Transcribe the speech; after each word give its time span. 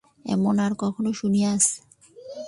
এমন 0.25 0.55
আর 0.59 0.71
কখনো 0.79 1.09
শুনিয়াছ? 1.13 1.63